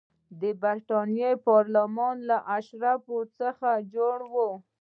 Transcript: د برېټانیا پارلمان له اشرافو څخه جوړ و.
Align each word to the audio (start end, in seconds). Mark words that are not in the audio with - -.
د 0.41 0.43
برېټانیا 0.61 1.29
پارلمان 1.47 2.15
له 2.29 2.37
اشرافو 2.57 3.17
څخه 3.39 3.69
جوړ 3.93 4.17
و. 4.33 4.35